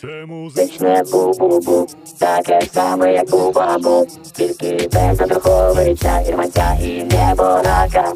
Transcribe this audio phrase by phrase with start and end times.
[0.00, 1.86] Це музичне бу-бу-бу,
[2.18, 8.12] таке саме, як бу-бабу, тільки без Андруховича, Ірманця і неборака.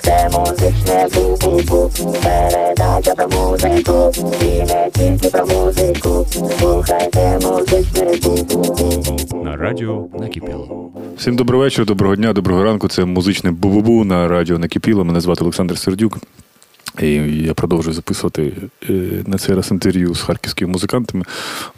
[0.00, 1.90] Це музичне бу-бу-бу,
[2.22, 4.12] передача про музику,
[4.42, 6.26] і не тільки про музику.
[6.58, 9.44] Слухайте музичне бу-бу-бу.
[9.44, 10.90] На радіо накипіло.
[11.16, 12.88] Всім доброго вечора, доброго дня, доброго ранку.
[12.88, 15.04] Це музичне бу-бу-бу на радіо накипіло.
[15.04, 16.18] Мене звати Олександр Сердюк.
[17.02, 17.12] І
[17.44, 18.52] я продовжую записувати
[18.90, 18.92] е,
[19.26, 21.24] на цей раз інтерв'ю з харківськими музикантами.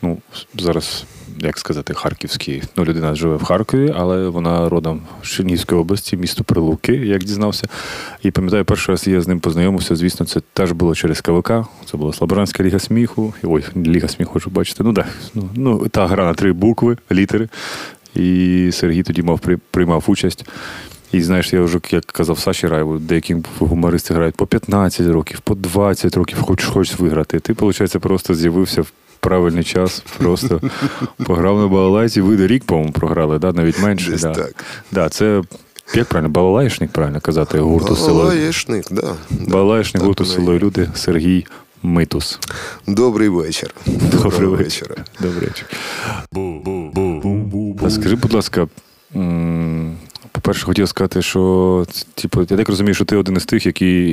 [0.02, 0.18] Ну,
[0.58, 1.04] зараз,
[1.38, 2.62] як сказати, харківські.
[2.76, 7.66] Ну, людина живе в Харкові, але вона родом з Чернігівської області, місто Прилуки, як дізнався.
[8.22, 9.96] І пам'ятаю, перший раз я з ним познайомився.
[9.96, 11.52] Звісно, це теж було через КВК.
[11.90, 13.34] Це була Слаборанська ліга сміху.
[13.42, 14.84] Ой, ліга сміху, хочу бачити.
[14.84, 17.48] Ну так, ну, ну, та гра на три букви, літери.
[18.14, 20.44] І Сергій тоді мав приймав участь.
[21.12, 25.54] І знаєш, я вже, як казав Саші Раєву, деякі гумористи грають по 15 років, по
[25.54, 27.40] 20 років, хочеш хочеш виграти.
[27.40, 30.60] Ти, виходить, просто з'явився в правильний час, просто
[31.26, 33.52] пограв на балалайці, вийде рік, по-моєму, програли, да?
[33.52, 34.10] навіть менше.
[34.10, 34.32] Десь да.
[34.32, 34.64] так.
[34.92, 35.42] Да, це
[35.94, 38.18] як правильно, балалайшник, правильно казати, гурту село.
[38.18, 39.14] Балалаєшник, да.
[39.30, 41.46] Балалайшник гурту село люди Сергій
[41.82, 42.38] Митус.
[42.86, 43.70] Добрий вечір.
[43.86, 44.56] Добрий вечора.
[44.56, 45.04] вечір.
[45.20, 45.66] Добрий вечір.
[47.86, 48.68] А скажи, будь ласка,
[49.16, 49.71] м,
[50.42, 54.10] по-перше, хотів сказати, що типу, я так розумію, що ти один із тих, який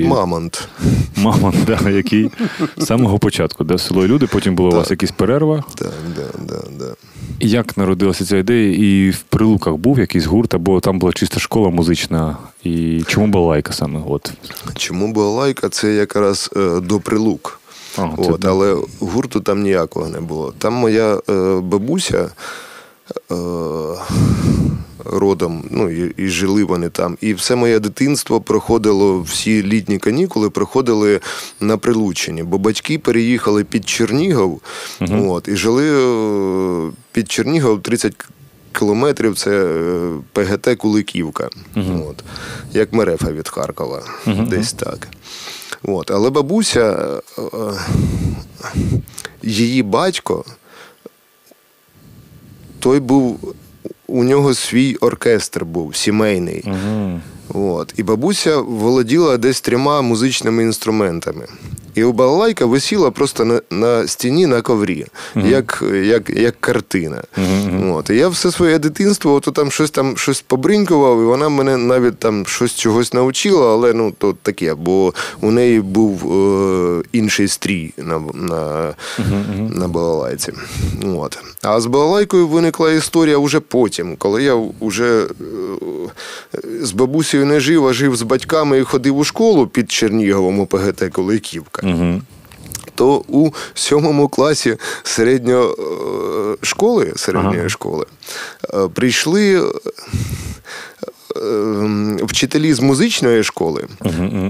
[0.00, 0.04] і...
[0.04, 0.68] Мамонт.
[1.16, 2.30] Мама, да, який
[2.76, 5.64] з самого початку, да, село і люди, потім була у вас якась перерва.
[5.74, 6.22] Так, да,
[6.54, 6.94] да, да.
[7.40, 8.72] Як народилася ця ідея?
[8.72, 12.36] І в прилуках був якийсь гурт, або там була чиста школа музична.
[12.64, 14.00] І чому була лайка саме?
[14.08, 14.32] От.
[14.74, 15.68] Чому балалайка?
[15.68, 17.60] Це якраз е, до прилук.
[17.96, 20.54] А, це- От, але гурту там ніякого не було.
[20.58, 22.30] Там моя е, бабуся
[23.32, 23.34] е,
[25.04, 27.18] родом, ну і, і жили вони там.
[27.20, 31.20] І все моє дитинство проходило, всі літні канікули проходили
[31.60, 34.60] на Прилуччині, бо батьки переїхали під Чернігов
[35.00, 35.84] от, і жили
[36.88, 38.14] е, під Чернігов 30
[38.78, 41.48] кілометрів це е, ПГТ Куликівка.
[42.08, 42.24] От,
[42.72, 44.02] як Мерефа від Харкова.
[44.26, 45.08] Десь так.
[45.82, 47.06] От, але бабуся,
[47.38, 47.42] е,
[49.42, 50.44] її батько,
[52.80, 53.54] той був,
[54.08, 56.64] у нього свій оркестр був сімейний.
[56.66, 57.20] Угу.
[57.54, 57.94] От.
[57.96, 61.46] І бабуся володіла десь трьома музичними інструментами.
[61.94, 67.22] І у балалайка висіла просто на, на стіні на коврі, як, як, як картина.
[67.92, 68.10] От.
[68.10, 72.18] І я все своє дитинство от там щось там щось побринькував, і вона мене навіть
[72.18, 77.94] там щось чогось навчила, але ну то таке, бо у неї був е, інший стрій
[77.96, 78.94] на, на,
[79.70, 80.52] на балалайці.
[81.04, 81.38] От.
[81.62, 85.26] А з балалайкою виникла історія вже потім, коли я вже е,
[86.82, 90.66] з бабусею не жив, а жив з батьками і ходив у школу під Черніговом у
[90.66, 91.02] ПГТ
[91.80, 92.04] Коликівка.
[92.04, 92.22] Мгм.
[92.94, 97.68] То у сьомому класі середньої е, школи, середньої Ага.
[97.68, 98.06] школи
[98.74, 99.64] е, прийшли е,
[102.22, 103.84] вчителі з музичної школи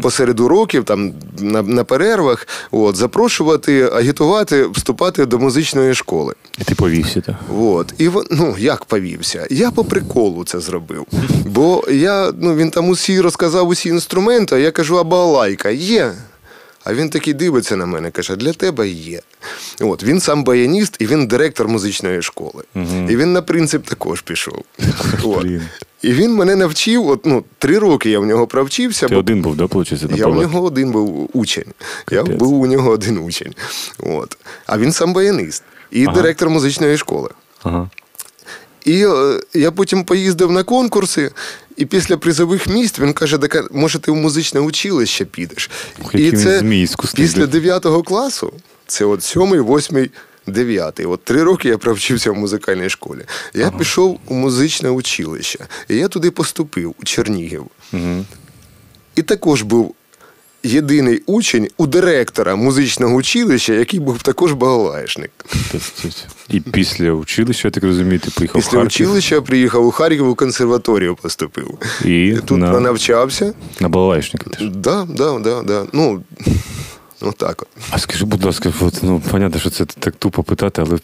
[0.02, 6.34] посеред уроків, там на, на перервах, от, запрошувати, агітувати, вступати до музичної школи.
[6.58, 7.36] І ти повівся, так?
[7.58, 7.94] От.
[7.98, 9.46] І ну, як повівся?
[9.50, 11.06] Я по приколу це зробив.
[11.46, 16.12] Бо я, ну, він там усі розказав усі інструменти, а я кажу, а балалайка є.
[16.88, 19.20] А він такий дивиться на мене, каже: для тебе є.
[19.80, 22.64] От, він сам баяніст і він директор музичної школи.
[23.08, 24.64] І він на принцип також пішов.
[25.24, 25.46] От.
[26.02, 29.06] І він мене навчив, от, ну, три роки я в нього провчився.
[29.08, 31.72] Ти бо один був, да, виходить, я у нього один був учень.
[32.10, 33.54] Я був у нього один учень.
[33.98, 34.36] От.
[34.66, 36.14] А він сам баянист і Ага.
[36.14, 37.30] директор музичної школи.
[37.62, 37.90] Ага.
[38.88, 41.30] І е, я потім поїздив на конкурси,
[41.76, 45.70] і після призових місць він каже: «Так, може, ти в музичне училище підеш.
[46.04, 47.50] Ох, і він після блядь.
[47.50, 48.52] 9 класу,
[48.86, 50.08] це от 7, 8,
[50.46, 51.00] 9.
[51.04, 53.20] От три роки я провчився в музикальній школі.
[53.54, 57.66] Я пішов у музичне училище, і я туди поступив у Чернігів.
[57.92, 58.26] Мгм.
[59.14, 59.94] І також був
[60.62, 65.30] єдиний учень у директора музичного училища, який був також балалайшник.
[65.72, 66.08] Тобто,
[66.48, 70.28] І після училища, я так розумію, ти поїхав в Після Харків училища приїхав у Харків
[70.28, 71.78] у консерваторію поступив.
[72.04, 73.54] і Тут на, пронавчався.
[73.80, 74.68] на балалайшника теж.
[74.70, 75.86] Да, да, да, да.
[75.92, 76.22] Ну,
[77.22, 77.68] ну так от.
[77.90, 80.98] А скажи, будь ласка, от, ну, понятно, що це так тупо питати, але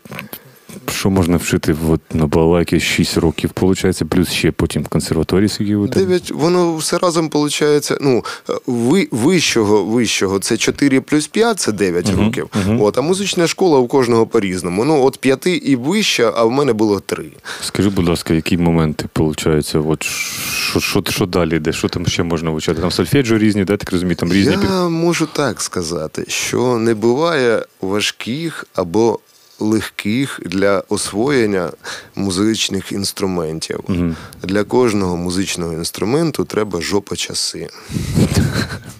[0.90, 5.76] що можна вчити от, на балалайки 6 років, виходить, плюс ще потім в консерваторії скільки
[5.76, 6.02] ви там?
[6.02, 8.24] Дев'ять, воно все разом виходить, ну,
[8.66, 12.48] ви, вищого, вищого це 4 плюс 5, це 9 Мгм, років.
[12.54, 12.80] мгм.
[12.82, 14.84] От, а музична школа у кожного по-різному.
[14.84, 17.24] Ну, от 5 і вище, а в мене було 3.
[17.60, 22.22] Скажи, будь ласка, які моменти, виходить, от, що, що, що далі йде, що там ще
[22.22, 22.80] можна вивчати?
[22.80, 24.56] Там сольфеджіо різні, да, так розумію, там різні.
[24.70, 29.18] Я можу так сказати, що не буває важких або
[29.60, 31.70] легких для освоєння
[32.14, 33.80] музичних інструментів.
[33.88, 34.16] Мгм.
[34.42, 37.68] Для кожного музичного інструменту треба жопа часи.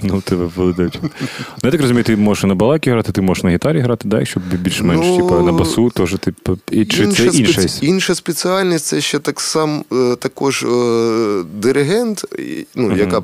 [0.07, 0.99] Ну, тебе видають.
[1.03, 1.11] Ну,
[1.63, 4.43] я так розумію, ти можеш на балакі грати, ти можеш на гітарі грати, да, щоб
[4.43, 7.79] більш-менш, Ну, типу, на басу теж, типу, і чи це Інша, інше?
[7.83, 12.25] інша спеціальність це ще так сам е, також е, диригент,
[12.75, 12.99] ну, Мгм.
[12.99, 13.23] яка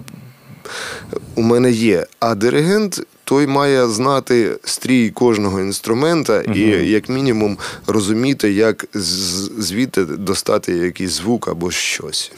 [1.35, 2.07] у мене є.
[2.21, 6.61] А диригент той має знати стрій кожного інструмента і,
[6.91, 8.87] як мінімум, розуміти, як
[9.59, 12.33] звідти достати якийсь звук або щось.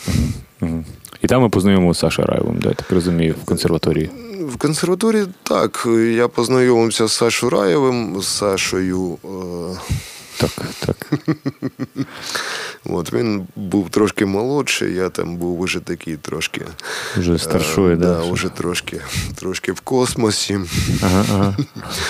[0.61, 0.85] Мгм.
[1.23, 4.11] І там ми познайомилися з Сашою Раєвим, да, я так розумію, в консерваторії.
[4.55, 5.89] В консерваторії так.
[6.15, 9.19] Я познайомився з Сашою Раєвим, з Сашою.
[9.25, 9.29] Е,
[10.37, 10.51] Так,
[10.87, 11.13] так.
[12.85, 16.61] От він був трошки молодший, я там був уже такий трошки.
[17.39, 18.15] Старшою, Е, да.
[18.19, 19.01] да, що- вже трошки,
[19.35, 20.59] трошки в космосі.
[21.03, 21.57] Ага, ага.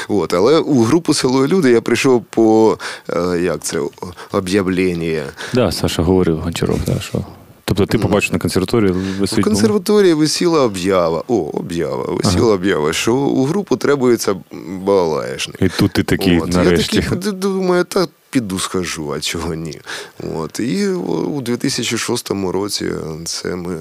[0.08, 2.78] От, але у групу село люди я прийшов по
[3.10, 3.80] е, як це
[4.32, 5.24] об'явлення.
[5.54, 7.24] Да, Саша говорив Гончаров, да, що.
[7.74, 9.38] Тобто ти побачив на консерваторії В висить.
[9.38, 11.24] ну, консерваторії висіла об'ява.
[11.28, 14.36] О, об'ява, висіла об'ява, що у групу требується
[14.84, 15.62] балаєшник.
[15.62, 16.96] І тут ти такий От, нарешті.
[16.96, 19.80] Я такий думаю, та піду схожу, а чого ні.
[20.34, 22.90] От, і у 2006 році
[23.24, 23.76] це ми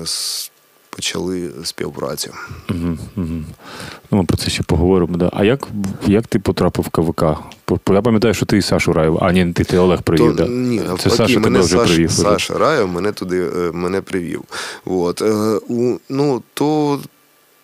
[1.01, 2.33] почали співпрацю.
[2.69, 3.43] Угу, угу.
[4.11, 5.17] Ну, ми про це ще поговоримо.
[5.17, 5.29] Да.
[5.33, 5.67] А як,
[6.07, 7.23] як ти потрапив в КВК?
[7.89, 9.17] Я пам'ятаю, що ти і Сашу Раєв.
[9.21, 10.35] А, ні, ти, ти Олег привів.
[10.35, 10.49] То, да.
[10.49, 12.11] ні, це окей, Саша тебе вже Саш, привів.
[12.11, 14.43] Саша Раєв мене туди е, мене привів.
[14.85, 16.99] От, е, у, ну, то,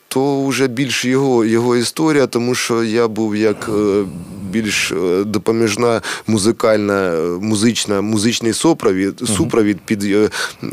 [0.08, 4.04] то вже більш його, його історія, тому що я був як е,
[4.50, 10.04] більш е, допоміжна музикальна, е, музична, музичний супровід, супровід під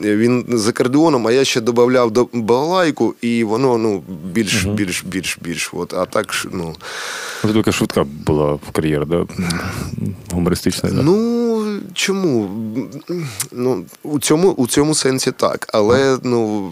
[0.00, 4.02] він за кордоном, а я ще додавав до балалайку, і воно ну,
[4.32, 5.70] більш, більш, більш, більш.
[5.74, 6.74] От, а так, ну,
[7.44, 9.26] Ну, Така швидка була в кар'єрі, да?
[10.30, 10.90] гумористична.
[10.90, 11.02] Да?
[11.02, 11.53] Ну
[11.94, 12.50] чому?
[13.52, 15.68] Ну, у цьому, у цьому сенсі так.
[15.72, 16.70] Але ну,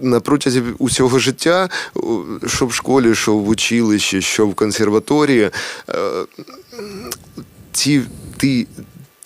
[0.00, 1.68] на протязі усього життя,
[2.46, 5.50] що в школі, що в училищі, що в консерваторії,
[7.72, 8.02] ці
[8.36, 8.66] ті,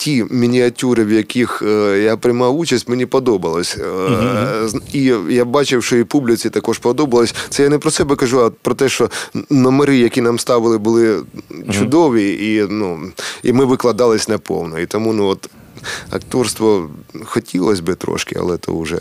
[0.05, 3.79] ті, мініатюри, в яких е, я приймав участь, мені подобалось.
[4.65, 7.35] З- І я бачив, що і публіці також подобалось.
[7.49, 9.11] Це я не про себе кажу, а про те, що
[9.51, 11.23] номери, які нам ставили, були
[11.73, 13.01] чудові, і, ну,
[13.43, 14.79] і ми викладались наповно.
[14.79, 15.51] І тому ну, от,
[16.11, 16.91] акторство
[17.25, 18.99] хотілося би трошки, але то вже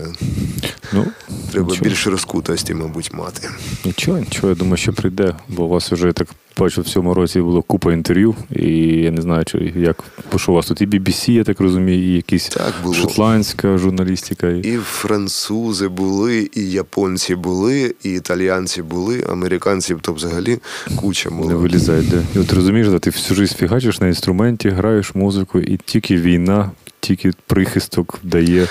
[0.94, 1.06] Ну,
[1.52, 1.90] треба нічого.
[1.90, 3.50] більше розкутості, мабуть, мати.
[3.86, 6.28] Нічого, нічого, я думаю, що прийде, бо у вас вже так
[6.60, 10.04] бачу, в цьому році було купа інтерв'ю, і я не знаю, чи як
[10.36, 12.94] що у вас тут і BBC, я так розумію, і якісь Так було.
[12.96, 14.50] шотландська журналістика.
[14.50, 14.78] І...
[14.84, 20.58] Французи були, і японці були, і італіянці були, американців то взагалі
[20.96, 21.58] куча Не було.
[21.58, 22.22] вилізають, де.
[22.36, 26.72] І от розумієш, да, ти всю життя фігачиш на інструменті, граєш музику, і тільки війна,
[27.00, 28.68] тільки прихисток дає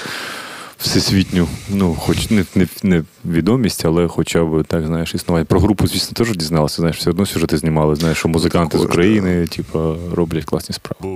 [0.83, 5.45] всесвітню, ну, хоч не, не, не відомість, але хоча б так, знаєш, існування.
[5.45, 9.47] Про групу, звісно, теж дізналася, знаєш, все одно сюжети знімали, знаєш, що музиканти з України,
[9.47, 11.15] типу, роблять класні справи.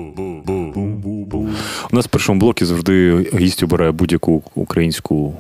[1.92, 5.34] У нас в першому блокі завжди гість обирає будь-яку українську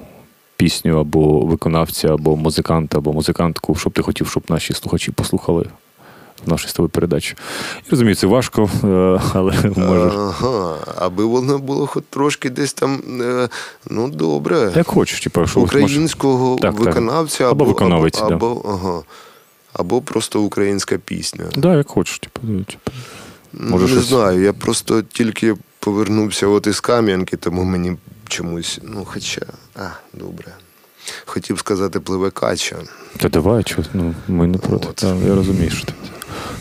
[0.56, 5.66] пісню або виконавця, або музиканта, або музикантку, щоб ти хотів, щоб наші слухачі послухали
[6.46, 7.34] в нашій з тобою передачі.
[7.76, 10.10] Я розумію, це важко, е, але може.
[10.16, 13.48] Ага, аби воно було хоч трошки десь там, е,
[13.90, 14.72] ну добре.
[14.76, 16.80] Як хочеш, типу, що Українського Так, так.
[16.84, 18.34] виконавця Або або, виконавець, або, да.
[18.34, 19.02] або, ага,
[19.72, 21.44] або просто українська пісня.
[21.56, 22.90] Да, як хочеш, типу, ну, типу.
[23.52, 27.96] Ну, Може, не щось- знаю, я просто тільки повернувся от із Кам'янки, тому мені
[28.28, 29.40] чомусь, ну, хоча,
[29.76, 30.52] а, добре.
[31.26, 32.76] Хотів сказати пливе кача.
[33.16, 34.88] Та давай, чого, ну, ми не проти.
[34.88, 34.94] От.
[34.96, 35.92] Та, я розумію, що ти.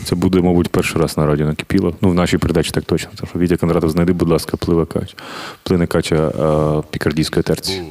[0.06, 1.94] Це буде, мабуть, перший раз на радіо накипіло.
[2.00, 3.10] Ну, в нашій передачі так точно.
[3.16, 5.16] Тому що Вітя Кондратов, знайди, будь ласка, пливе кач.
[5.62, 6.32] Плине кача
[6.90, 7.82] пікардійської терці.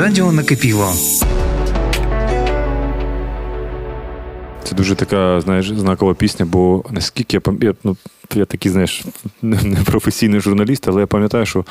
[0.00, 0.92] Радіо накипіло.
[4.64, 7.96] Це дуже така, знаєш, знакова пісня, бо наскільки я пам'ятаю, ну,
[8.34, 9.04] я такий, знаєш,
[9.42, 11.64] не професійний журналіст, але я пам'ятаю, що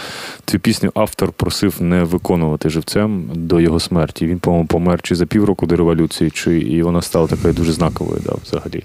[0.45, 4.27] цю пісню автор просив не виконувати живцем до його смерті.
[4.27, 8.21] Він, по-моєму, помер чи за півроку до революції, чи і вона стала такою дуже знаковою,
[8.25, 8.83] да, взагалі.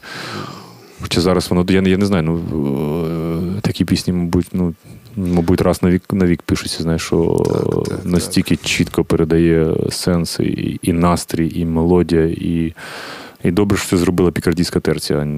[1.05, 2.41] Хоча зараз воно, я, не- я не знаю, ну
[3.57, 4.75] е, такі пісні, мабуть, ну.
[5.17, 10.41] Мабуть, раз на вік на вік пишуться, знаєш, що Так, так, настільки чітко передає сенс
[10.41, 12.73] і, і настрій, і мелодія, і,
[13.45, 15.29] і добре, що це зробила пікардійська терція.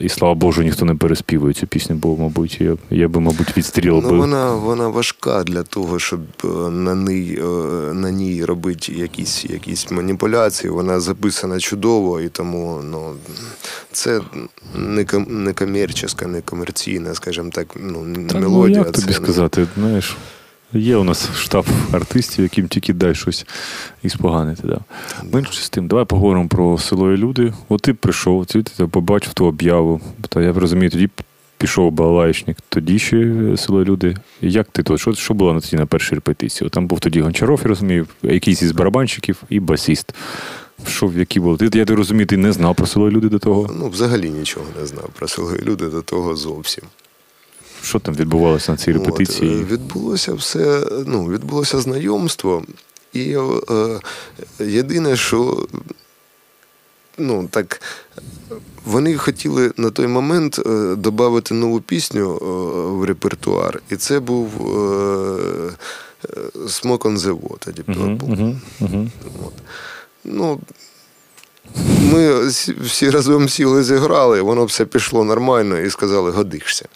[0.00, 4.02] І слава Богу, ніхто не переспівує цю пісню, бо, мабуть, я, я би, мабуть, відстрілив
[4.02, 4.16] Ну, би.
[4.16, 7.44] вона, вона важка для того, щоб е, на ній, е,
[7.94, 10.70] на ній робити якісь, якісь маніпуляції.
[10.70, 13.12] Вона записана чудово, і тому ну,
[13.92, 14.20] це
[14.78, 18.78] не, ком- не комерческа, не комерційна, скажімо так, ну, не Та, мелодія.
[18.78, 20.16] ну, як тобі це, сказати, знаєш,
[20.74, 23.46] є у нас штаб артистів, яким тільки дай щось
[24.02, 24.62] і споганити.
[24.64, 24.80] Да.
[25.32, 27.52] Менше з тим, давай поговоримо про село і люди.
[27.68, 30.00] От ти прийшов, ти, ти побачив ту об'яву.
[30.28, 31.08] Та я розумію, тоді
[31.58, 34.16] пішов балаєчник, тоді ще село люди.
[34.40, 34.98] Як ти то?
[34.98, 36.70] Що, що було на тоді на першій репетиції?
[36.70, 40.14] Там був тоді Гончаров, я розумію, якийсь із барабанщиків і басіст.
[40.86, 41.56] Що, які були?
[41.56, 43.70] Ти, я так розумію, ти не знав про село люди до того.
[43.78, 46.84] Ну, взагалі нічого не знав про село люди до того зовсім.
[47.84, 49.54] Що там відбувалося на цій репетиції?
[49.54, 52.62] От, е, відбулося все, ну, відбулося знайомство.
[53.12, 53.36] І
[53.70, 54.00] е,
[54.60, 55.66] єдине, що
[57.18, 57.82] ну, так,
[58.84, 62.44] вони хотіли на той момент е, додати нову пісню е,
[62.90, 65.72] в репертуар, і це був е,
[66.24, 68.28] е, Smoke on the Water, Deep Purple.
[68.28, 69.10] Мгм, мгм.
[69.46, 69.52] От.
[70.24, 70.60] Ну,
[72.12, 72.46] ми
[72.84, 76.88] всі- разом сіли зіграли, воно все пішло нормально і сказали, годишся.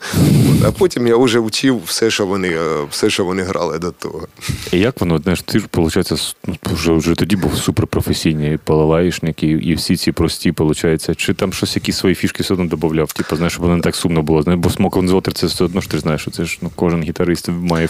[0.65, 4.29] А потім я вже вчив все, що вони, е, все, що вони грали до того.
[4.73, 6.37] І як воно, знаєш, ти ж, виходить,
[6.73, 11.17] вже, вже тоді був суперпрофесійний балалаїшник і, і всі ці прості, виходить.
[11.17, 13.13] Чи там щось, якісь свої фішки все одно додавав?
[13.13, 14.43] Типу, знаєш, щоб воно не так сумно було.
[14.43, 17.03] Знаєш, бо the Water це все одно ж ти знаєш, що це ж ну, кожен
[17.03, 17.89] гітарист має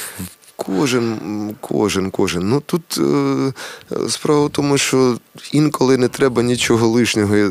[0.67, 2.49] Кожен, кожен, кожен.
[2.49, 3.53] Ну тут е,
[4.09, 5.17] справа в тому, що
[5.53, 7.49] інколи не треба нічого лишнього е,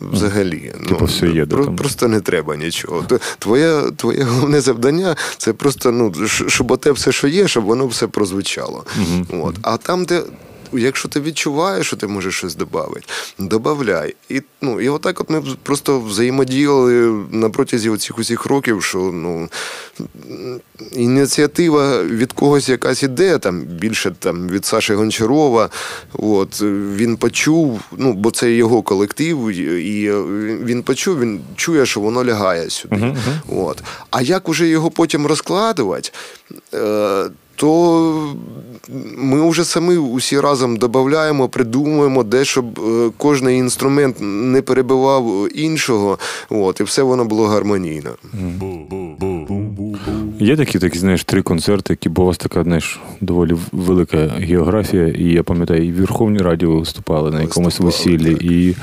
[0.00, 0.72] взагалі.
[0.88, 1.76] Типу, все є, про- там?
[1.76, 3.04] Просто не треба нічого.
[3.38, 8.06] Твоє, твоє головне завдання це просто ну, щоб оте все, що є, щоб воно все
[8.06, 8.84] прозвучало.
[9.30, 9.54] От.
[9.62, 10.22] А там, де.
[10.78, 13.00] Якщо ти відчуваєш, що ти можеш щось додати,
[13.38, 14.14] додавай.
[14.28, 19.48] І, ну, і отак от ми просто взаємодіяли на протязі оцих усіх років, що ну,
[20.92, 25.70] ініціатива від когось якась іде, там більше там від Саші Гончарова.
[26.12, 26.62] От
[26.96, 30.12] він почув, ну бо це його колектив, і
[30.64, 33.16] він почув, він чує, що воно лягає сюди.
[33.48, 33.82] От.
[34.10, 36.10] А як уже його потім розкладувати?
[37.56, 38.34] То
[39.16, 46.18] ми вже самі усі разом додаємо, придумуємо, де щоб е, кожен інструмент не перебивав іншого,
[46.50, 48.10] от, і все воно було гармонійно.
[50.40, 55.08] Є такі, такі, знаєш, три концерти, які бо у вас така, знаєш, доволі велика географія.
[55.08, 58.76] І я пам'ятаю, і в Верховній Раді ви виступали на якомусь весіллі, і,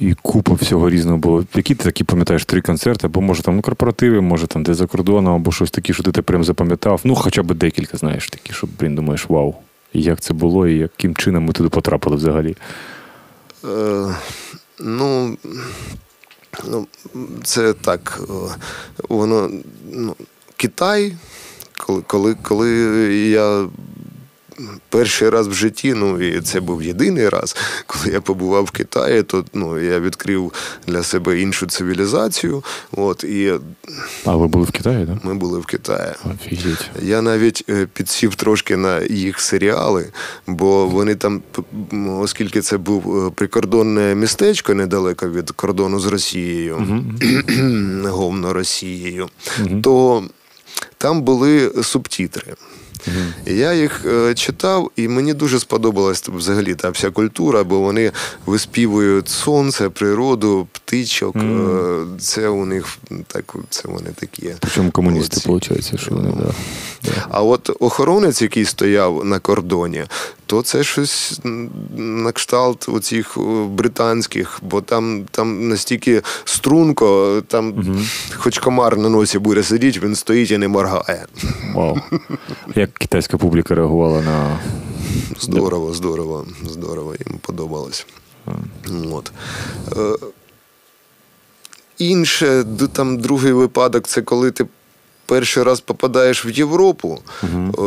[0.00, 1.44] і купа всього різного було.
[1.54, 3.06] Які ти такі пам'ятаєш три концерти?
[3.06, 6.12] Або може там ну, корпоративи, може там де за кордоном, або щось таке, що ти
[6.12, 7.00] те прям запам'ятав.
[7.04, 9.54] Ну, хоча б декілька, знаєш, такі, щоб, блін, думаєш, вау.
[9.92, 12.56] Як це було, і яким чином ми туди потрапили взагалі.
[13.64, 14.14] Е,
[14.80, 15.36] ну,
[16.70, 16.86] ну,
[17.44, 18.20] це так.
[18.30, 18.32] е,
[19.08, 19.50] Воно,
[19.92, 20.16] ну,
[20.56, 21.16] Китай,
[21.76, 22.70] коли, коли, коли
[23.30, 23.66] я
[24.88, 29.22] перший раз в житті, ну і це був єдиний раз, коли я побував в Китаї,
[29.22, 30.52] то ну, я відкрив
[30.86, 32.64] для себе іншу цивілізацію.
[32.92, 33.52] От, і
[34.24, 35.24] А ви були в Китаї, так?
[35.24, 36.12] ми були в Китаї.
[36.34, 36.90] Офігеть.
[37.02, 40.06] Я навіть е, підсів трошки на їх серіали,
[40.46, 41.42] бо вони там,
[42.08, 47.04] оскільки це був е, прикордонне містечко недалеко від кордону з Росією,
[48.04, 49.28] говно Росією,
[49.82, 50.24] то
[50.98, 52.54] там були субтітри.
[53.46, 58.12] І Я їх е, читав, і мені дуже сподобалась взагалі та вся культура, бо вони
[58.46, 61.36] виспівують сонце, природу, птичок.
[61.36, 64.50] Е, Це у них так, це вони такі.
[64.60, 66.52] Причому комуністи, виходить, що вони, да.
[67.28, 70.04] А от охоронець, який стояв на кордоні,
[70.46, 71.40] то це щось
[71.96, 73.38] на кшталт оцих
[73.68, 77.74] британських, бо там, там настільки струнко, там
[78.36, 81.26] хоч комар на носі буде сидіти, він стоїть і не моргає.
[81.74, 81.98] Вау.
[82.74, 84.58] Як китайська публіка реагувала на.
[85.40, 88.06] Здорово, здорово, здорово, їм подобалось.
[89.12, 89.32] От.
[89.96, 90.16] Е,
[91.98, 94.66] інше, там другий випадок, це коли ти
[95.26, 97.18] перший раз попадаєш в Європу.
[97.42, 97.82] Е,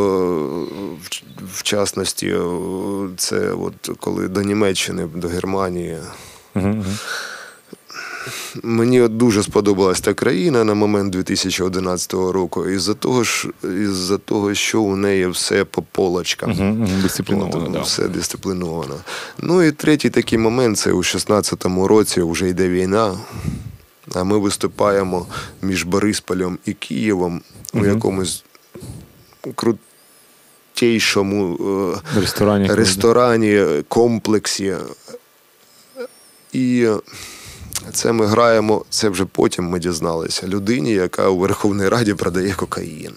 [1.53, 2.39] в, частності, е,
[3.17, 5.97] це от коли до Німеччини, до Германії.
[8.63, 14.53] Мені от дуже сподобалась та країна на момент 2011 року, із-за того, ж, із-за того,
[14.53, 16.51] що у неї все по полочкам.
[16.51, 17.81] Мгм, дисципліновано, От, да.
[17.81, 18.95] Все дисципліновано.
[19.39, 23.17] Ну і третій такий момент це у 16-му році вже йде війна.
[24.15, 25.27] А ми виступаємо
[25.61, 27.41] між Борисполем і Києвом
[27.73, 28.43] у якомусь
[29.55, 31.57] крутейшому
[32.15, 32.67] е, Ресторані.
[32.67, 34.75] ресторані, комплексі.
[36.53, 36.87] І
[37.93, 43.13] це ми граємо, це вже потім ми дізналися людині, яка у Верховній Раді продає кокаїн.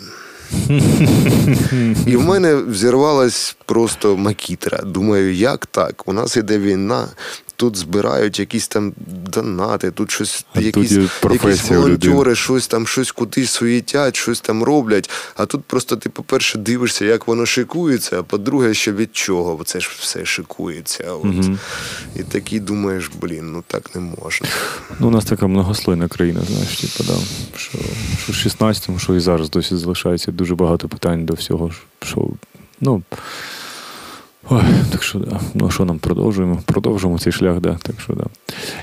[2.06, 4.78] І в мене взірвалась просто макітра.
[4.78, 6.08] Думаю, як так?
[6.08, 7.08] У нас іде війна,
[7.62, 8.92] тут збирають якісь там
[9.32, 12.34] донати, тут щось, А якісь, професія якісь волонтери, людини.
[12.34, 15.10] щось там, щось кудись суєтять, щось там роблять.
[15.36, 19.80] А тут просто ти, по-перше, дивишся, як воно шикується, а по-друге, що від чого це
[19.80, 21.12] ж все шикується.
[21.12, 21.46] От.
[22.16, 24.48] І такий думаєш, блін, ну так не можна.
[25.00, 27.18] Ну, у нас така многослойна країна, знаєш, типу, да,
[27.56, 27.78] що,
[28.22, 31.70] що в 16-му, що і зараз досі залишається дуже багато питань до всього.
[32.02, 32.28] Що,
[32.80, 33.02] ну,
[34.50, 35.40] Ой, так що да.
[35.54, 36.62] Ну що нам продовжуємо?
[36.66, 37.78] Продовжуємо цей шлях, да.
[37.82, 38.24] Так що да.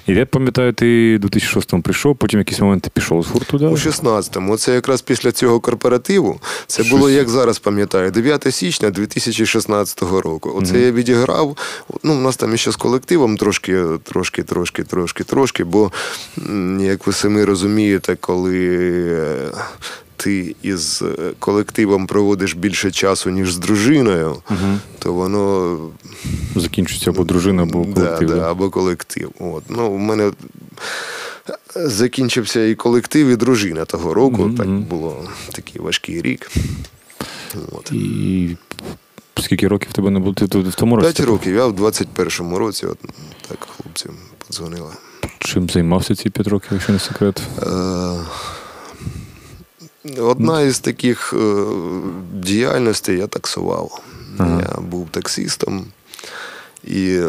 [0.08, 3.68] І я пам'ятаю, ти в 2006-му прийшов, потім якийсь момент ти пішов з гурту, да?
[3.68, 6.40] У 16-му, це якраз після цього корпоративу.
[6.68, 10.54] Це було, як зараз пам'ятаю, 9 січня 2016 року.
[10.56, 11.58] Оце я відіграв.
[12.04, 15.64] Ну, у нас там ще з колективом трошки, трошки, трошки, трошки, трошки.
[15.64, 15.92] Бо,
[16.80, 18.78] як ви самі розумієте, коли
[19.12, 19.52] е,
[20.20, 24.36] ти із е, колективом проводиш більше часу, ніж з дружиною,
[25.00, 25.78] то воно
[26.56, 28.28] Закінчується або дружина, або колектив.
[28.28, 28.52] Да, да?
[28.52, 29.32] або колектив.
[29.40, 29.64] От.
[29.70, 30.32] Ну, у мене
[31.76, 34.44] закінчився і колектив, і дружина того року.
[34.44, 36.52] Мгм, Так було такий важкий рік.
[37.72, 37.92] От.
[37.92, 38.58] І
[39.42, 40.34] скільки років тебе не було?
[40.34, 41.14] Ти в тому році?
[41.14, 41.56] П'ять років.
[41.56, 42.98] Я в 21-му році, от
[43.48, 44.12] так хлопцям
[44.48, 44.92] подзвонила.
[45.40, 47.42] Чим займався ці п'ять років, якщо не секрет?
[47.62, 47.66] Е,
[50.20, 51.66] Одна із таких е,
[52.34, 54.02] діяльностей я таксував.
[54.38, 54.62] Ага.
[54.76, 55.86] Я був таксистом.
[56.88, 57.28] І, е,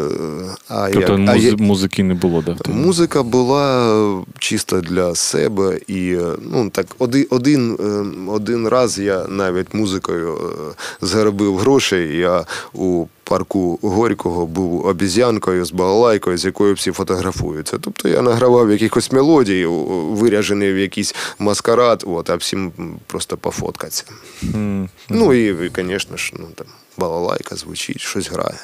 [0.67, 2.57] а Тобто як- а я- музики не було, да?
[2.69, 9.25] Музика була чисто для себе, і е, ну так один, один, е, один раз я
[9.27, 12.17] навіть музикою е, заробив грошей.
[12.17, 17.77] Я у парку Горького був обіз'янкою з балалайкою, з якою всі фотографуються.
[17.81, 22.71] Тобто я награвав якихось мелодій, виряжений в якийсь маскарад, от, а всім
[23.07, 24.03] просто пофоткатися.
[24.43, 24.89] М.
[25.09, 28.57] Ну і, звісно ж, ну там балалайка звучить, щось грає.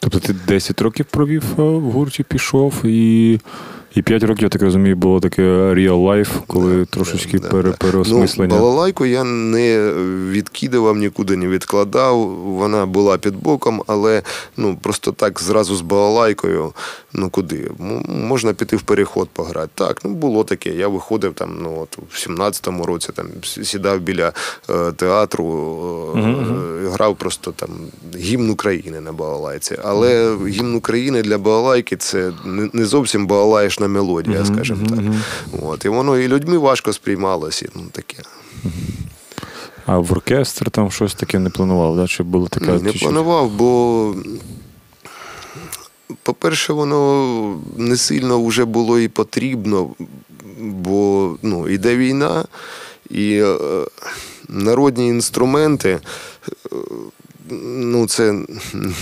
[0.00, 3.40] Тобто ти 10 років провів е, в гурті, пішов, і,
[3.94, 7.76] і 5 років, я так розумію, було таке real life, коли трошечки Да, пере, да.
[7.76, 8.54] переосмислення.
[8.54, 9.92] Ну, балалайку я не
[10.30, 12.28] відкидував, нікуди не відкладав.
[12.28, 14.22] Вона була під боком, але
[14.56, 16.72] ну просто так зразу з балалайкою.
[17.12, 17.70] Ну куди?
[18.08, 19.70] Можна піти в переход пограти.
[19.74, 20.70] Так, ну було таке.
[20.70, 24.32] Я виходив там, ну от в 17-му році там сідав біля
[24.70, 25.46] е, театру,
[26.16, 27.70] е, е, грав просто там
[28.16, 29.76] гімн України на балалайці.
[29.84, 34.98] Але гімн України для балалайки це не, не зовсім балалаєшна мелодія, скажімо так.
[35.62, 37.68] От, і воно і людьми важко сприймалося.
[37.74, 38.16] Ну таке.
[39.86, 42.06] А в оркестр там щось таке не планував, да?
[42.06, 44.14] чи було така Ні, не чи- планував, бо,
[46.22, 49.90] по-перше, воно не сильно вже було і потрібно,
[50.60, 52.44] бо ну, іде війна,
[53.10, 53.56] і е,
[54.48, 56.00] народні інструменти.
[56.72, 56.76] е,
[57.76, 58.32] Ну, це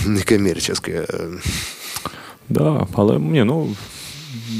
[0.05, 0.77] не комерційне.
[0.87, 1.07] е,
[2.49, 3.75] Да, але ні, ну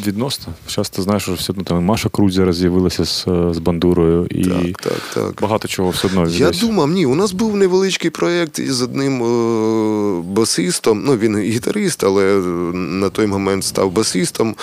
[0.08, 0.54] відносно.
[0.70, 3.58] Зараз ти знаєш, що все одно там і Маша Крудь зараз з'явилася з, е, з
[3.58, 5.42] бандурою, і Так, так, так.
[5.42, 10.22] багато чого все одно Я думав, ні, у нас був невеличкий проєкт із одним е,
[10.22, 11.04] басистом.
[11.06, 12.24] Ну, він гітарист, але
[12.74, 14.56] на той момент став басистом.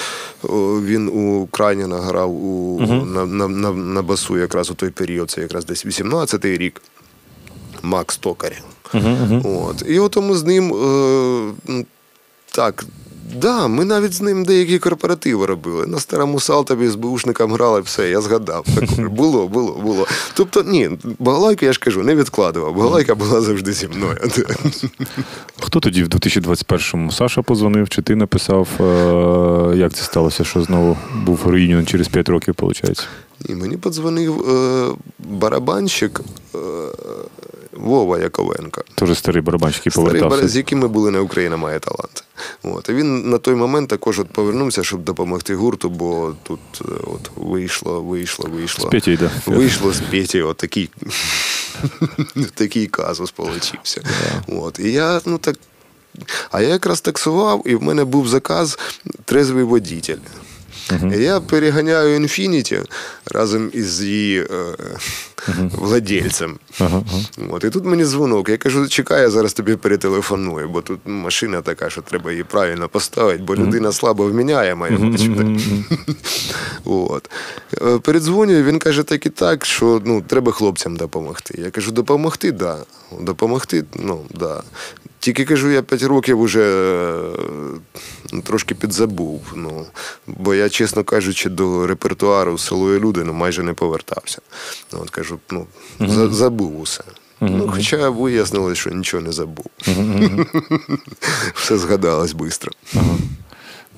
[0.84, 5.40] Він у Крайняна грав у, на, на, на, на басу якраз у той період, це
[5.40, 6.82] якраз десь 18-й рік.
[7.82, 8.56] Макс Токаря.
[9.44, 9.84] От.
[9.88, 10.74] І от ми з ним
[11.68, 11.84] е,
[12.52, 12.84] так.
[13.34, 15.86] Да, ми навіть з ним деякі корпоративи робили.
[15.86, 18.66] На старому Салтові з бушником грали, все, я згадав.
[18.74, 19.02] Таке.
[19.08, 20.06] Було, було, було.
[20.34, 22.74] Тобто, ні, балалайку, я ж кажу, не відкладував.
[22.74, 24.18] Балалайка була завжди зі мною.
[25.60, 27.12] Хто тоді в 2021-му?
[27.12, 32.28] Саша позвонив, чи ти написав, е, як це сталося, що знову був реюніон через 5
[32.28, 33.08] років, виходить?
[33.48, 34.88] І мені подзвонив е,
[35.18, 36.20] барабанщик
[36.54, 36.58] е,
[37.72, 38.84] Вова Яковенко.
[38.94, 40.42] Теж старий барабанщик, який Старий повертався.
[40.42, 42.24] бар, з яким ми були на Україна має талант.
[42.62, 42.88] От.
[42.88, 47.30] І він на той момент також от повернувся, щоб допомогти гурту, бо тут е, от
[47.36, 48.88] вийшло, вийшло, вийшло.
[48.88, 49.30] З Петєю, да.
[49.46, 50.90] Вийшло з Петі, от такий,
[52.54, 54.02] такий казус получився.
[54.48, 54.78] От.
[54.78, 55.56] І я, ну так.
[56.50, 58.78] А я якраз таксував, і в мене був заказ
[59.24, 60.18] трезвий водитель.
[61.14, 62.84] І Я переганяю Infinity
[63.26, 64.46] разом із її е,
[65.72, 66.58] владельцем.
[66.78, 67.48] Ага, ага.
[67.50, 68.48] От, і тут мені дзвонок.
[68.48, 72.88] Я кажу, чекай, я зараз тобі перетелефоную, бо тут машина така, що треба її правильно
[72.88, 74.24] поставити, бо людина слабо
[75.10, 75.56] бачу.
[76.84, 77.30] От.
[77.82, 81.54] Е, Передзвонюю, він каже так і так, що ну, треба хлопцям допомогти.
[81.62, 82.78] Я кажу, допомогти, да.
[83.20, 84.62] Допомогти, ну, да.
[85.20, 86.62] Тільки кажу, я 5 років вже
[88.32, 89.42] е, трошки підзабув.
[89.56, 89.86] Ну,
[90.26, 94.38] бо я, чесно кажучи, до репертуару село і люди ну, майже не повертався.
[94.92, 95.66] Ну, От кажу, ну,
[96.00, 97.04] за- забув усе.
[97.40, 99.66] Ну, хоча вияснилось, що нічого не забув.
[101.54, 102.70] Все згадалось швидко.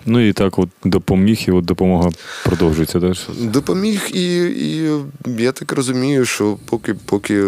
[0.07, 2.11] Ну і так от допоміг, і от допомога
[2.45, 2.99] продовжується.
[3.01, 3.14] Да?
[3.14, 4.90] що- Допоміг, і, і
[5.38, 7.45] я так розумію, що поки, поки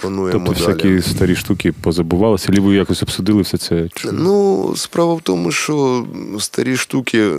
[0.00, 0.74] плануємо Тобто далі.
[0.76, 3.88] всякі старі штуки позабувалися, або якось обсудили все це?
[3.94, 4.08] Чи...
[4.12, 6.06] Ну, справа в тому, що
[6.38, 7.32] старі штуки.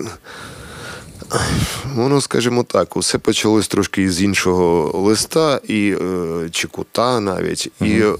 [1.96, 7.72] Воно, скажімо так, усе почалось трошки з іншого листа і е, чи кута навіть.
[7.82, 8.14] І е,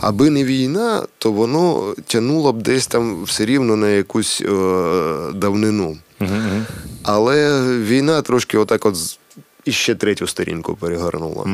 [0.00, 4.48] аби не війна, то воно тянуло б десь там все рівно на якусь е,
[5.34, 5.98] давнину.
[7.02, 9.18] Але війна трошки отак от з-
[9.64, 11.44] і ще третю сторінку перегорнула.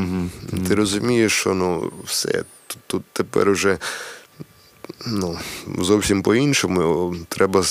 [0.68, 2.28] Ти розумієш, що ну все,
[2.66, 3.78] тут, тут тепер уже
[5.07, 5.38] ну,
[5.79, 7.14] зовсім по-іншому.
[7.29, 7.64] Треба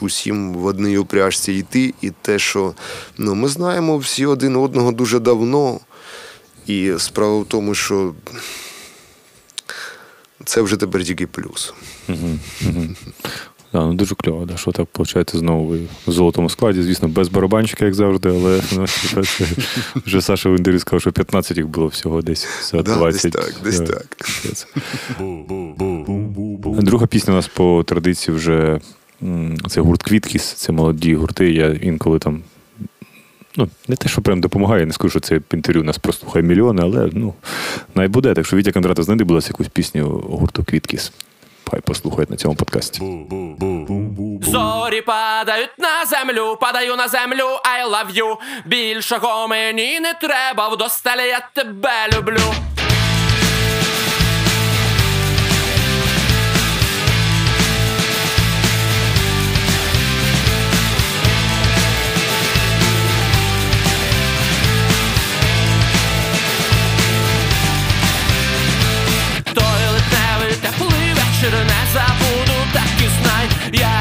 [0.00, 1.94] усім в одній упряжці йти.
[2.00, 2.74] І те, що
[3.18, 5.80] ну, ми знаємо всі один одного дуже давно.
[6.66, 8.14] І справа в тому, що
[10.44, 11.74] це вже тепер тільки плюс.
[13.72, 16.82] Да, ну дуже кльово, да, що так виходить знову ви в золотому складі.
[16.82, 19.44] Звісно, без барабанчика, як завжди, але ну, це
[20.06, 23.32] вже Саша в інтерв'ю сказав, що 15 їх було всього десь за Да, 20.
[23.32, 24.16] десь так, десь так.
[26.82, 28.80] Друга пісня у нас по традиції вже
[29.68, 31.52] це гурт Квіткіс, це молоді гурти.
[31.52, 32.42] Я інколи там.
[33.56, 36.82] Ну, не те, що прям допомагає, я не скажу, що це інтерв'ю нас прослухає мільйони,
[36.82, 37.34] але ну,
[37.94, 38.34] найбуде.
[38.34, 41.12] Так що Вітя Кондратов знайди, будь ласка, якусь пісню гурту Квіткіс.
[41.72, 42.98] Хай послухають на цьому подкасті.
[44.42, 51.28] Зорі падають на землю, падаю на землю, I love you Більшого мені не треба, вдосталі
[51.28, 52.54] я тебе люблю.
[73.24, 73.91] Так і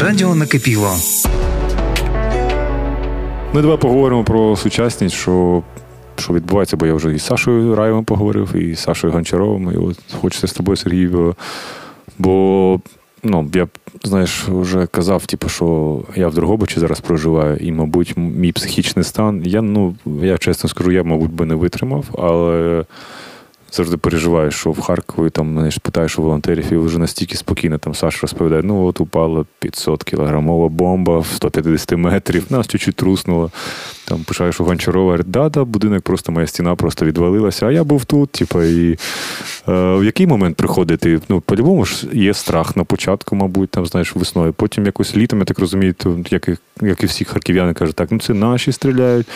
[0.00, 0.90] Радіо накипіло.
[3.52, 5.62] Ми давай поговоримо про сучасність, що,
[6.16, 9.72] що відбувається, бо я вже і з Сашою Раєвим поговорив, і з Сашою Гончаровим.
[9.72, 11.34] І от хочеться з тобою, Сергій, бо,
[12.18, 12.80] бо
[13.22, 13.68] ну, я
[14.02, 19.42] знаєш, вже казав, типу, що я в Дрогобичі зараз проживаю, і, мабуть, мій психічний стан.
[19.44, 22.84] Я, ну, я чесно скажу, я, мабуть, би не витримав, але.
[23.74, 27.94] Завжди переживаю, що в Харкові там ж питаєш у волонтерів, і вже настільки спокійно там
[27.94, 33.50] Саша розповідає, ну от упала 500 кілограмова бомба в 150 метрів, нас чуть-чуть труснуло.
[34.04, 38.04] Там пишаєш у Гончарова, говорить, да-да, будинок просто моя стіна просто відвалилася, а я був
[38.04, 38.30] тут.
[38.30, 38.96] Типу, і е,
[39.96, 41.20] в який момент приходити?
[41.28, 44.52] Ну, по-любому ж є страх на початку, мабуть, там, знаєш, весною.
[44.52, 48.12] Потім якось літом, я так розумію, то, як, і, як і всі харків'яни кажуть, так,
[48.12, 49.26] ну це наші стріляють,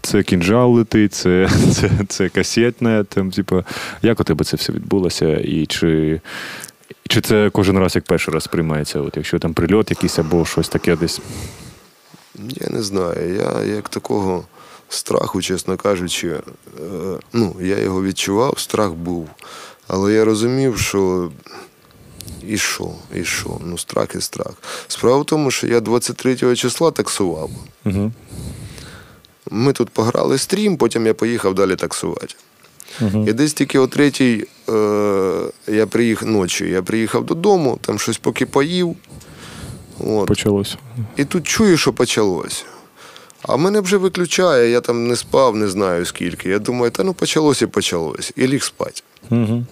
[0.00, 3.04] це кінжал летить, це, це, це касетне.
[3.08, 3.64] Там, типу,
[4.02, 5.36] як у тебе це все відбулося?
[5.36, 6.20] І чи,
[7.08, 9.00] чи це кожен раз як перший раз сприймається?
[9.00, 11.20] От, якщо там прильот якийсь або щось таке десь.
[12.34, 13.34] Я не знаю.
[13.34, 14.44] Я як такого
[14.88, 16.40] страху, чесно кажучи, е,
[17.32, 19.28] ну, я його відчував, страх був.
[19.86, 21.30] Але я розумів, що
[22.46, 23.58] і що, і що?
[23.64, 24.52] Ну, страх і страх.
[24.88, 27.50] Справа в тому, що я 23 числа таксував.
[27.84, 28.12] Угу.
[29.50, 32.34] Ми тут пограли стрім, потім я поїхав далі таксувати.
[33.26, 34.72] І десь тільки о третій е,
[35.68, 36.64] я приїхав ночі.
[36.64, 38.96] Я приїхав додому, там щось поки поїв.
[40.00, 40.28] От.
[40.28, 40.76] Почалося.
[41.16, 42.64] І тут чую, що почалося.
[43.42, 46.48] А мене вже виключає, я там не спав, не знаю скільки.
[46.48, 48.32] Я думаю, та ну почалось і почалось.
[48.36, 49.02] І ліг спати.
[49.30, 49.64] Угу.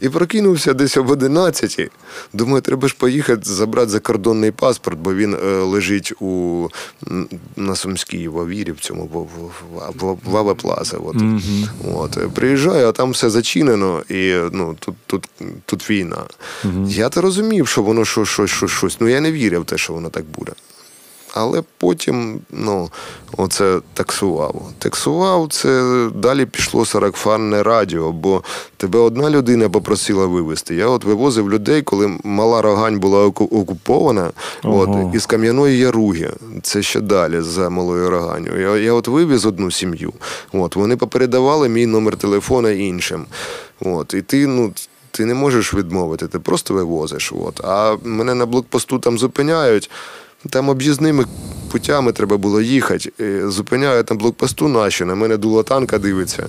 [0.00, 1.90] І прокинувся десь об 11.
[2.32, 6.68] Думаю, треба ж поїхати забрати закордонний паспорт, бо він е, лежить у,
[7.56, 9.50] на Сумській в Авірі, в цьому в, в,
[9.98, 10.96] в, в Авеплаза.
[10.96, 11.16] От.
[11.94, 12.16] От.
[12.16, 15.28] Е, Приїжджаю, а там все зачинено, і ну, тут, тут,
[15.64, 16.24] тут війна.
[16.86, 19.00] Я то розумів, що воно що, що, що, щось.
[19.00, 20.52] Ну я не вірив в те, що воно так буде.
[21.34, 22.90] Але потім, ну,
[23.36, 24.62] оце таксував.
[24.78, 28.42] Таксував, це далі пішло саракфанне радіо, бо
[28.76, 30.74] тебе одна людина попросила вивезти.
[30.74, 34.30] Я от вивозив людей, коли мала рогань була окупована,
[34.64, 34.80] Ого.
[34.80, 36.30] от, із Кам'яної Яруги.
[36.62, 38.60] Це ще далі за малою роганю.
[38.60, 40.12] Я, я от вивіз одну сім'ю.
[40.52, 43.26] От, вони попередавали мій номер телефона іншим.
[43.80, 44.72] От, і ти, ну.
[45.10, 47.32] Ти не можеш відмовити, ти просто вивозиш.
[47.32, 47.60] От.
[47.64, 49.90] А мене на блокпосту там зупиняють.
[50.50, 51.24] Там об'їзними
[51.72, 53.12] путями треба було їхати.
[53.48, 56.48] Зупиняють на блокпосту наші, на мене дуло танка дивиться.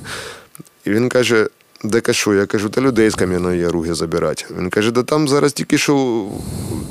[0.86, 1.48] І він каже:
[1.84, 2.34] де кашу?
[2.34, 4.46] Я кажу, та людей з кам'яної яруги забирати.
[4.58, 6.26] Він каже, да там зараз тільки що.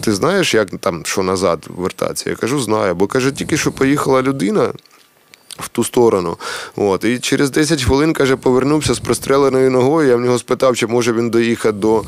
[0.01, 2.31] Ти знаєш, як там що назад вертатися?
[2.31, 2.95] Я кажу, знаю.
[2.95, 4.73] Бо каже, тільки що поїхала людина.
[5.59, 6.37] В ту сторону.
[6.77, 7.05] От.
[7.05, 10.09] І через 10 хвилин, каже, повернувся з простреленою ногою.
[10.09, 12.05] Я в нього спитав, чи може він доїхати до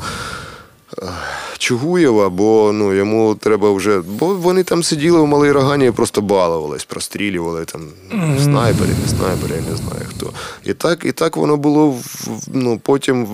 [1.57, 4.01] Чугуєва, бо ну, йому треба вже.
[4.01, 7.81] Бо вони там сиділи в малій рогані і просто балувались, прострілювали там
[8.43, 10.31] снайпери, не снайпери, я не знаю хто.
[10.65, 11.97] І так, і так воно було
[12.47, 13.27] ну, потім.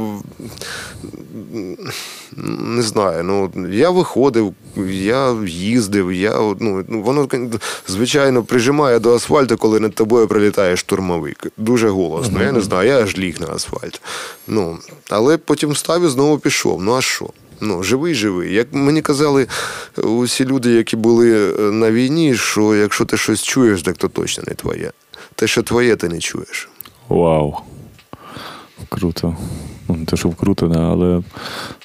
[2.39, 4.53] Не знаю, ну я виходив,
[4.89, 7.27] я їздив, я ну, ну, воно
[7.87, 11.47] звичайно прижимає до асфальту, коли над тобою прилітає штурмовик.
[11.57, 12.43] Дуже голосно.
[12.43, 14.01] Я не знаю, я аж ліг на асфальт.
[14.47, 14.77] Ну,
[15.09, 16.81] але потім встав і знову пішов.
[16.81, 17.29] Ну а що?
[17.61, 18.53] Ну, живий, живий.
[18.53, 19.47] Як мені казали
[19.97, 24.43] усі люди, які були е, на війні, що якщо ти щось чуєш, так то точно
[24.47, 24.91] не твоє.
[25.35, 26.69] Те, що твоє, ти не чуєш.
[27.09, 27.55] Вау.
[28.89, 29.37] Круто.
[29.89, 31.21] Ну, не те, що круто, да, але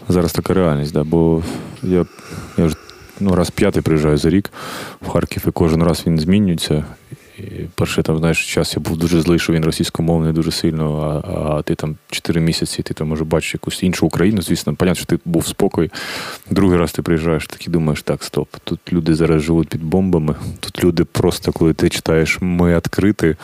[0.09, 1.43] зараз така реальність, да, бо
[1.83, 2.07] я,
[2.57, 2.77] я ж
[3.21, 4.51] ну, раз п'ятий приїжджаю за рік
[5.03, 6.85] в Харків, і кожен раз він змінюється.
[7.39, 7.43] І
[7.75, 11.63] перший там, знаєш, час я був дуже злий, що він російськомовний дуже сильно, а, а
[11.63, 15.19] ти там 4 місяці, ти там може бачиш якусь іншу Україну, звісно, понятно, що ти
[15.25, 15.91] був спокій.
[16.51, 20.35] Другий раз ти приїжджаєш, так і думаєш, так, стоп, тут люди зараз живуть під бомбами,
[20.61, 23.37] тут люди просто, коли ти читаєш, ми відкриті,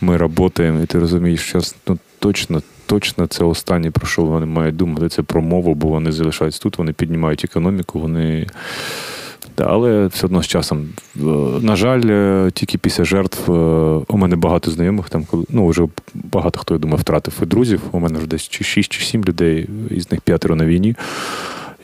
[0.00, 4.76] ми працюємо, і ти розумієш, що ну, точно, точно це останнє, про що вони мають
[4.76, 8.46] думати, це про мову, бо вони залишаються тут, вони піднімають економіку, вони.
[9.56, 10.88] Але все одно з часом.
[11.16, 11.20] Е,
[11.60, 13.54] На жаль, е, тільки після жертв е,
[14.08, 17.80] у мене багато знайомих, там, ну, вже багато хто, я думаю, втратив і друзів.
[17.92, 20.94] У мене вже десь чи 6 чи 7 людей, із них п'ятеро на війні.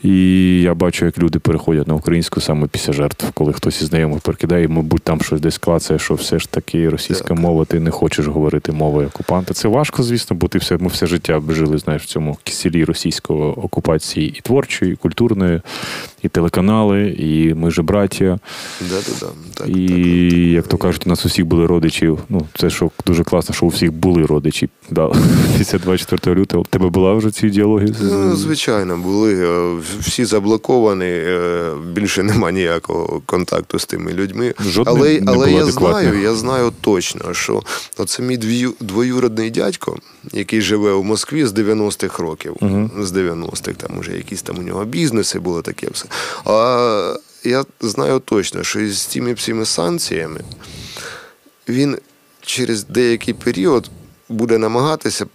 [0.02, 4.20] І я бачу, як люди переходять на українську саме після жертв, коли хтось із знайомих
[4.20, 7.38] перекидає, і, мабуть, там щось десь клацає, що все ж таки російська Так.
[7.38, 9.54] мова, ти не хочеш говорити мовою окупанта.
[9.54, 13.40] Це важко, звісно, бо ти все, ми все життя жили, знаєш, в цьому киселі російської
[13.40, 15.60] окупації і творчої, і культурної,
[16.22, 18.38] і телеканали, і ми же браття.
[19.54, 22.12] Так, і, так, як то кажуть, у нас усіх були родичі.
[22.28, 24.68] Ну, це що дуже класно, що у всіх були родичі.
[24.90, 25.12] Да.
[25.58, 26.64] Після 24 лютого.
[26.70, 27.94] Тебе була вже ці діалоги?
[28.02, 29.34] Ну, звичайно, були.
[29.34, 34.54] е, Всі заблоковані, е, більше нема ніякого контакту з тими людьми.
[34.60, 36.02] Жодний але не але я адекватних.
[36.08, 37.62] знаю, я знаю точно, що
[37.98, 38.36] оце мій
[38.80, 39.96] двоюродний дядько,
[40.32, 42.56] який живе у Москві з 90-х років.
[43.00, 46.07] З 90-х, там уже якісь там у нього бізнеси було таке все.
[46.44, 50.40] А я знаю точно, що із цими всіми санкціями
[51.68, 51.98] він
[52.40, 53.90] через деякий період
[54.28, 55.26] буде намагатися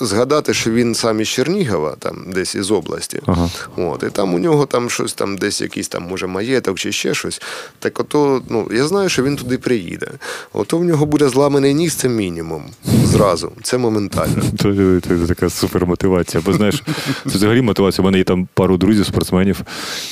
[0.00, 3.20] згадати, що він сам із Чернігова, там десь із області.
[3.26, 3.50] Ага.
[3.76, 7.14] От, і там у нього там щось там, десь якийсь там, може, маєток чи ще
[7.14, 7.42] щось.
[7.78, 10.08] Так ото, ну, я знаю, що він туди приїде.
[10.52, 12.62] Ото в нього буде зламаний ніс, це мінімум.
[13.04, 13.52] Зразу.
[13.62, 14.42] Це моментально.
[14.62, 16.42] Це, така супермотивація.
[16.46, 16.82] Бо знаєш,
[17.24, 18.02] це взагалі мотивація.
[18.02, 19.60] У мене є там пару друзів, спортсменів.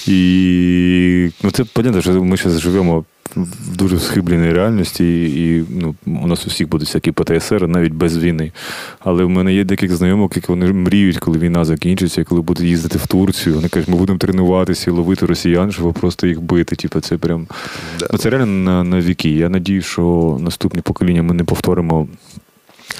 [0.06, 3.04] І ну, це понятно, що ми зараз живемо
[3.36, 8.18] в дуже схибленій реальності, і ну, у нас у всіх будуть всякі ПТСР, навіть без
[8.18, 8.52] війни.
[9.00, 12.98] Але в мене є декілька знайомих, які вони мріють, коли війна закінчиться, коли будуть їздити
[12.98, 13.54] в Турцію.
[13.54, 16.76] Вони кажуть, ми будемо тренуватися і ловити росіян, щоб просто їх бити.
[16.76, 17.46] Типу, це прям
[18.00, 18.06] Да.
[18.12, 19.30] ну, це реально на, на віки.
[19.30, 22.08] Я надію, що наступні покоління ми не повторимо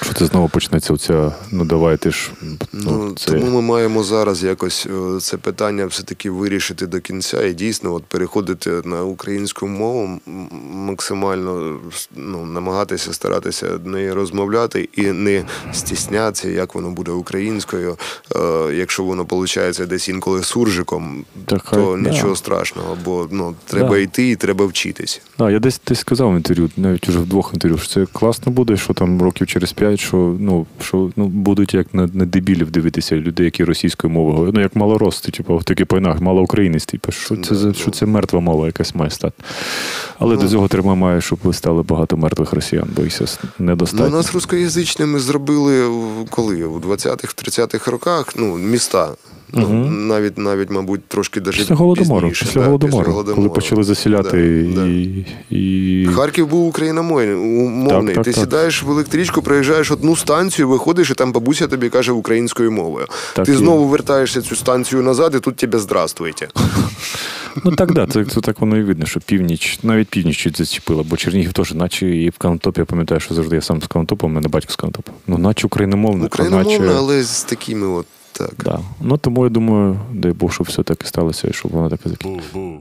[0.03, 2.31] Що це знову почнеться оця, ну давайте ж.
[2.73, 3.31] Ну, це...
[3.31, 8.05] Тому ми маємо зараз якось е, це питання все-таки вирішити до кінця і дійсно от
[8.05, 10.21] переходити на українську мову
[10.73, 11.79] максимально
[12.17, 17.97] ну, намагатися старатися нею розмовляти і не стіснятися, як воно буде українською.
[18.37, 22.11] Е, якщо воно виходить десь інколи суржиком, Так, то да.
[22.11, 23.99] нічого страшного, бо ну, треба Да.
[23.99, 25.21] йти і треба вчитись.
[25.39, 28.53] А, я десь десь сказав в інтерв'ю, навіть уже в двох інтерв'ю, що це класно
[28.53, 32.71] буде, що там років через п'ять, що ну що ну будуть як на, на дебілів
[32.71, 34.55] дивитися людей, які російською мовою говорять.
[34.55, 38.67] Ну як малорости, типу, такі по-інакше, малоукраїнець, типу, що це за що це мертва мова
[38.67, 39.43] якась має стати.
[40.19, 43.21] Але до цього треба має, щоб ви стали багато мертвих росіян, бо їх
[43.59, 44.09] недостатньо.
[44.09, 45.89] Ну, нас рускоязичними зробили
[46.31, 46.65] коли?
[46.65, 49.09] У 20-х, 30-х роках, ну, міста.
[49.53, 53.85] Ну, навіть, навіть, мабуть, трошки даже Після голодомору, пізніше, після, да, голодомору, після коли почали
[53.85, 54.87] засіляти Да, да.
[54.87, 56.07] і, і...
[56.07, 58.15] Харків був україномовний, умовний.
[58.15, 58.41] Так, так, Ти так.
[58.41, 63.07] сідаєш в електричку, проїжджаєш одну станцію, виходиш, і там бабуся тобі каже українською мовою.
[63.35, 66.49] Так Ти і- знову вертаєшся цю станцію назад, і тут тебе здравствуйте.
[67.65, 71.03] Ну так, да, це, це так воно і видно, що північ, навіть північ чуть зачепила,
[71.03, 74.27] бо Чернігів теж, наче і в Канатопі, я пам'ятаю, що завжди я сам з Канатопа,
[74.27, 75.13] у мене батько з Канатопа.
[75.27, 76.95] Ну, наче україномовне, Україномовна, наче...
[76.97, 78.07] але з такими от
[78.39, 78.55] так.
[78.65, 78.81] Да.
[79.01, 82.01] Ну тому я думаю, дай Бог, щоб все так і сталося, і щоб воно так
[82.07, 82.79] і закінчилося.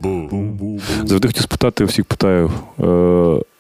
[1.06, 2.52] Завжди хотів спитати, всіх питаю.
[2.80, 2.86] Е,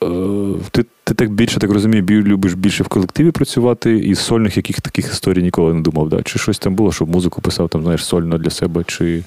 [0.05, 4.81] е, ти, ти так більше, так розумію, любиш більше в колективі працювати, і сольних яких
[4.81, 6.09] таких історій ніколи не думав.
[6.09, 6.23] Да?
[6.23, 9.23] Чи щось там було, щоб музику писав, там, знаєш, сольно для себе, чи,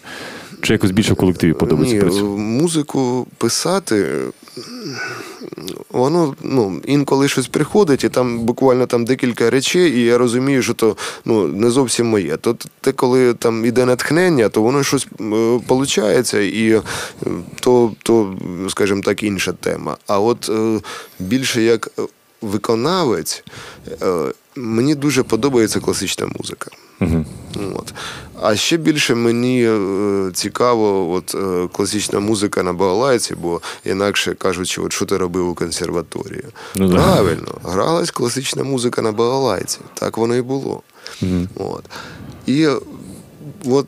[0.62, 2.40] чи якось більше в колективі подобається Ні, працювати?
[2.40, 4.06] музику писати,
[5.90, 10.74] воно ну, інколи щось приходить, і там буквально там декілька речей, і я розумію, що
[10.74, 12.36] то ну, не зовсім моє.
[12.36, 16.82] То те, коли там іде натхнення, то воно щось виходить, і е,
[17.60, 18.34] то, то,
[18.68, 19.96] скажімо так, інша тема.
[20.06, 20.80] А от е,
[21.18, 21.90] більше як
[22.42, 23.44] виконавець,
[24.02, 26.70] е, мені дуже подобається класична музика.
[27.00, 27.24] Угу.
[27.74, 27.94] От.
[28.42, 34.80] А ще більше мені е, цікаво от, е, класична музика на балалайці, бо інакше кажучи,
[34.80, 36.44] от, що ти робив у консерваторії.
[36.76, 36.94] Ну, да.
[36.94, 39.78] Правильно, гралась класична музика на балалайці.
[39.94, 40.82] Так воно і було.
[41.56, 41.84] От.
[42.46, 42.68] І
[43.64, 43.86] от,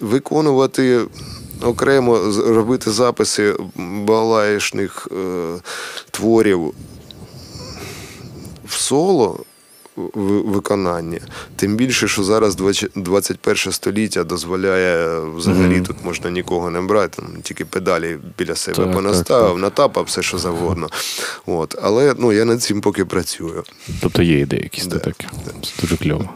[0.00, 1.00] виконувати
[1.62, 5.54] окремо, робити записи балалайшних е,
[6.10, 6.74] творів
[8.72, 9.40] в соло
[10.14, 11.20] Виконання.
[11.56, 12.56] Тим більше, що зараз
[12.94, 18.92] 21 століття дозволяє взагалі тут можна нікого не брати, там, тільки педалі біля себе Так,
[18.92, 19.62] понаставив, так, так.
[19.62, 20.88] натапав все, що завгодно.
[21.46, 21.74] От.
[21.82, 23.64] Але ну, я над цим поки працюю.
[24.00, 24.98] Тобто є ідеї якісь Да.
[24.98, 25.26] такі.
[25.62, 26.28] Це дуже кльово.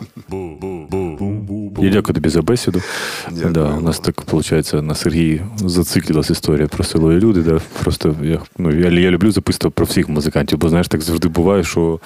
[1.79, 2.83] Я дякую тобі за бесіду.
[3.31, 7.41] Дякую Да, у нас так виходить на Сергії зациклилась історія про село і люди.
[7.41, 11.29] Да, просто я, ну, я, я люблю записувати про всіх музикантів, бо знаєш, так завжди
[11.29, 12.01] буває, що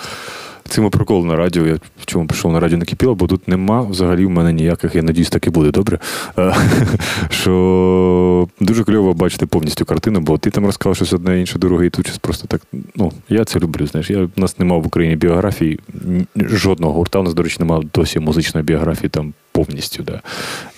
[0.71, 1.67] цим прикол на радіо.
[1.67, 5.03] Я в чому прийшов на радіо накипіло, бо тут нема взагалі в мене ніяких, я
[5.03, 5.99] надіюсь, так і буде добре.
[6.39, 6.55] Е,
[7.31, 11.91] Що дуже кльово бачити повністю картину, бо ти там розказав щось одне, інше, друге, і
[11.91, 12.63] тут щось просто так.
[12.95, 13.87] Ну, я це люблю.
[13.87, 15.81] Знаєш, я, у нас немає в Україні біографії,
[16.37, 17.19] жодного гурта.
[17.19, 20.03] У нас, до речі, немає досі музичної біографії там повністю.
[20.03, 20.21] Да.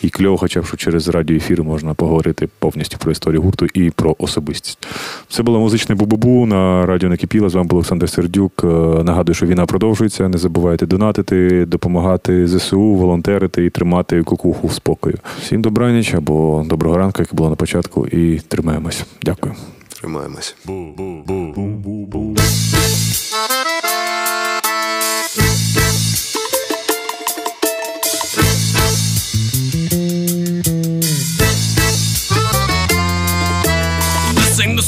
[0.03, 4.17] І кльово, хоча б що через радіоефіри можна поговорити повністю про історію гурту і про
[4.19, 4.87] особистість.
[5.29, 7.49] Це було музичне бу-бу-бу на радіо Накипіла.
[7.49, 8.65] З вами був Олександр Сердюк.
[8.65, 8.67] Е,
[9.03, 10.29] Нагадую, що війна продовжується.
[10.29, 15.19] Не забувайте донатити, допомагати ЗСУ, волонтерити і тримати кукуху в спокою.
[15.41, 19.05] Всім добраніч або доброго ранку, як було на початку, і тримаємось.
[19.23, 19.55] Дякую.
[20.01, 20.57] Тримаємось.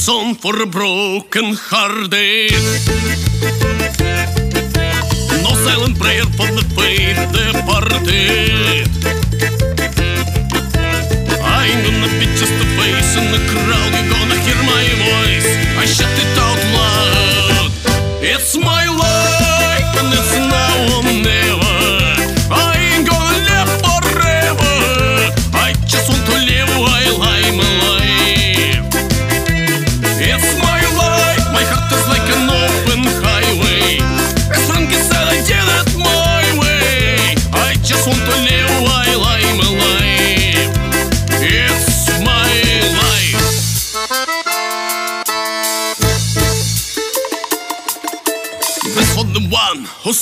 [0.05, 2.53] Song for a broken hearted.
[5.43, 7.65] No silent prayer for the fate of.
[11.43, 13.74] I'm gonna beat the bass in the.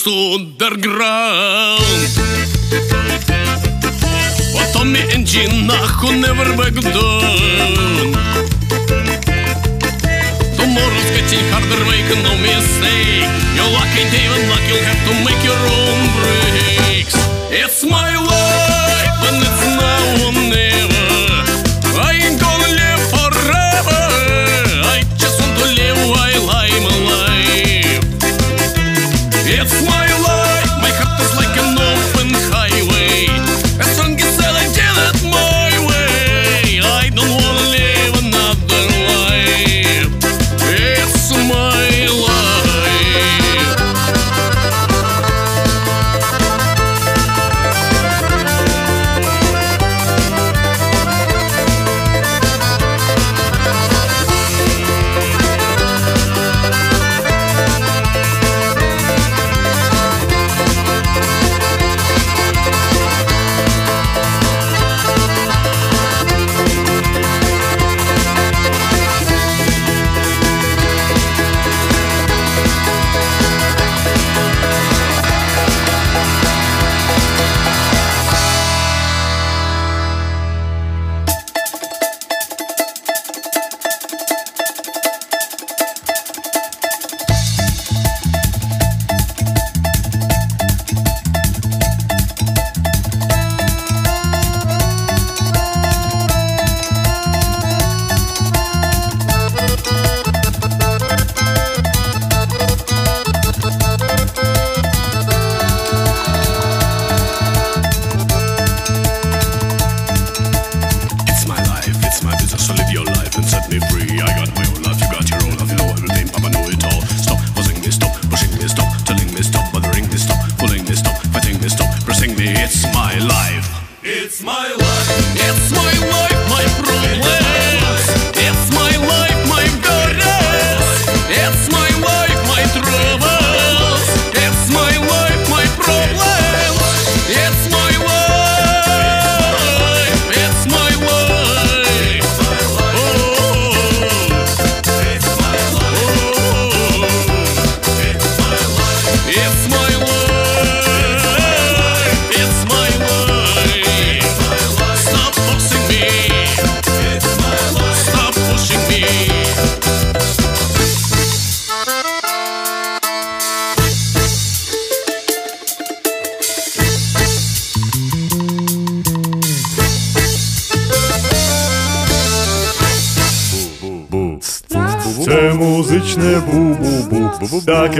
[0.06, 1.82] underground.
[4.60, 7.11] atomic и engine нахуй never back down.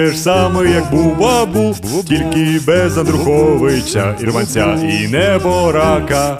[0.02, 1.74] таке ж саме, як був бабу,
[2.08, 6.38] тільки без Андруховича, Ірванця і неборака.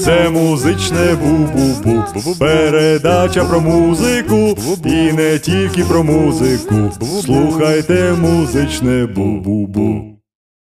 [0.00, 6.74] Це музичне бу-бу-бу Передача про музику, і не тільки про музику.
[7.24, 10.15] Слухайте музичне бу-бу-бу